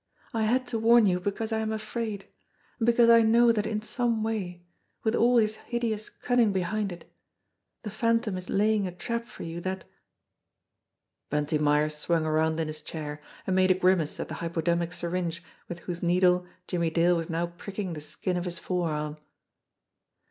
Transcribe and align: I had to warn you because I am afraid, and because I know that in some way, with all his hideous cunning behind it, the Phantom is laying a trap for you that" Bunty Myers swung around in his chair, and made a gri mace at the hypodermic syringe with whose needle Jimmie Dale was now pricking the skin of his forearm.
I 0.33 0.45
had 0.45 0.65
to 0.69 0.79
warn 0.79 1.05
you 1.05 1.19
because 1.19 1.53
I 1.53 1.59
am 1.59 1.71
afraid, 1.71 2.25
and 2.79 2.87
because 2.87 3.07
I 3.07 3.21
know 3.21 3.51
that 3.51 3.67
in 3.67 3.83
some 3.83 4.23
way, 4.23 4.65
with 5.03 5.13
all 5.13 5.37
his 5.37 5.57
hideous 5.57 6.09
cunning 6.09 6.51
behind 6.51 6.91
it, 6.91 7.07
the 7.83 7.91
Phantom 7.91 8.35
is 8.35 8.49
laying 8.49 8.87
a 8.87 8.91
trap 8.91 9.27
for 9.27 9.43
you 9.43 9.61
that" 9.61 9.83
Bunty 11.29 11.59
Myers 11.59 11.95
swung 11.97 12.25
around 12.25 12.59
in 12.59 12.65
his 12.67 12.81
chair, 12.81 13.21
and 13.45 13.55
made 13.55 13.69
a 13.69 13.75
gri 13.75 13.93
mace 13.95 14.19
at 14.19 14.27
the 14.27 14.33
hypodermic 14.41 14.91
syringe 14.91 15.43
with 15.67 15.81
whose 15.81 16.01
needle 16.01 16.47
Jimmie 16.65 16.89
Dale 16.89 17.15
was 17.15 17.29
now 17.29 17.45
pricking 17.45 17.93
the 17.93 18.01
skin 18.01 18.37
of 18.37 18.45
his 18.45 18.57
forearm. 18.57 19.17